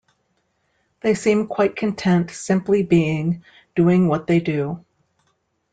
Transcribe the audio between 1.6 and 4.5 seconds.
content simply being, doing what they